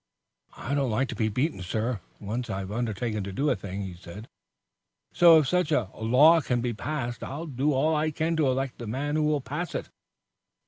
[0.57, 3.93] "I don't like to be beaten, sir, once I've undertaken to do a thing," he
[3.93, 4.27] said.
[5.13, 8.79] "So if such a law can be passed I'll do all I can to elect
[8.79, 9.89] the man who will pass it."